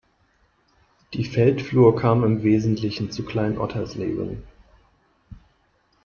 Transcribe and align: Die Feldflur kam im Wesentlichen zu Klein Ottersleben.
Die 1.13 1.23
Feldflur 1.25 1.95
kam 1.95 2.23
im 2.23 2.41
Wesentlichen 2.41 3.11
zu 3.11 3.23
Klein 3.23 3.59
Ottersleben. 3.59 4.41